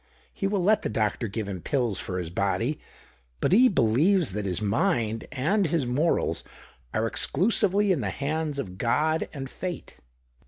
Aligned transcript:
He 0.33 0.47
will 0.47 0.63
let 0.63 0.81
the 0.81 0.89
doctor 0.89 1.27
give 1.27 1.47
him 1.47 1.61
pills 1.61 1.99
for 1.99 2.17
his 2.17 2.31
body; 2.31 2.79
but 3.39 3.51
he 3.51 3.69
believes 3.69 4.31
that 4.31 4.47
his 4.47 4.59
mind 4.59 5.25
and 5.31 5.67
his 5.67 5.85
morals 5.85 6.43
are 6.91 7.05
exclusively 7.05 7.91
in 7.91 8.01
the 8.01 8.09
hands 8.09 8.57
of 8.57 8.79
God 8.79 9.29
and 9.31 9.47
fate." 9.47 9.99